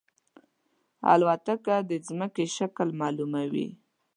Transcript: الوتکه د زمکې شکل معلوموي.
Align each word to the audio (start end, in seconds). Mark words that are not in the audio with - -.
الوتکه 1.11 1.75
د 1.89 1.91
زمکې 2.07 2.45
شکل 2.57 2.87
معلوموي. 2.99 3.67